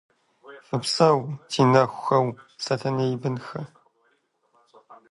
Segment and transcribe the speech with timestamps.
[0.67, 1.19] Фыпсэу,
[1.49, 2.27] ди нэхухэу,
[2.63, 3.61] сэтэней бынхэ.